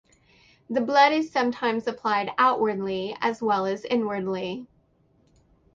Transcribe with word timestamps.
The 0.67 0.81
blood 0.81 1.11
is 1.11 1.31
sometimes 1.31 1.85
applied 1.85 2.31
outwardly 2.39 3.15
as 3.21 3.39
well 3.39 3.67
as 3.67 3.85
inwardly. 3.85 4.65